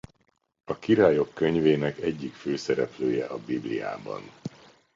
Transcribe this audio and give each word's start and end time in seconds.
A 0.63 0.79
Királyok 0.79 1.33
Könyvének 1.33 1.99
egyik 1.99 2.33
főszereplője 2.33 3.25
a 3.25 3.37
Bibliában. 3.37 4.21